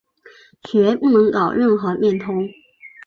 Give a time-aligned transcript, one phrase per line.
[0.63, 2.49] 决不能搞任何变通